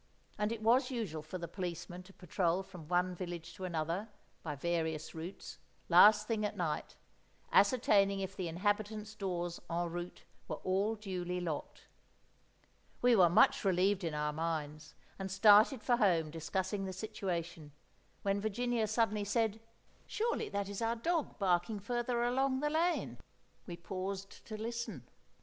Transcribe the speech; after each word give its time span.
And 0.35 0.51
it 0.51 0.63
was 0.63 0.89
usual 0.89 1.21
for 1.21 1.37
the 1.37 1.47
policeman 1.47 2.01
to 2.01 2.11
patrol 2.13 2.63
from 2.63 2.87
one 2.87 3.13
village 3.13 3.53
to 3.53 3.65
another, 3.65 4.09
by 4.41 4.55
various 4.55 5.13
routes, 5.13 5.59
last 5.89 6.25
thing 6.25 6.43
at 6.43 6.57
night, 6.57 6.95
ascertaining 7.51 8.19
if 8.19 8.35
the 8.35 8.47
inhabitants' 8.47 9.13
doors 9.13 9.59
en 9.69 9.91
route 9.91 10.23
were 10.47 10.55
all 10.63 10.95
duly 10.95 11.39
locked. 11.39 11.85
We 13.03 13.15
were 13.15 13.29
much 13.29 13.63
relieved 13.63 14.03
in 14.03 14.15
our 14.15 14.33
minds, 14.33 14.95
and 15.19 15.29
started 15.29 15.83
for 15.83 15.97
home 15.97 16.31
discussing 16.31 16.85
the 16.85 16.93
situation, 16.93 17.71
when 18.23 18.41
Virginia 18.41 18.87
suddenly 18.87 19.23
said— 19.23 19.59
"Surely 20.07 20.49
that 20.49 20.67
is 20.67 20.81
our 20.81 20.95
dog 20.95 21.37
barking 21.37 21.79
further 21.79 22.23
along 22.23 22.59
the 22.61 22.71
lane?" 22.71 23.19
We 23.67 23.77
paused 23.77 24.43
to 24.47 24.57
listen. 24.59 25.07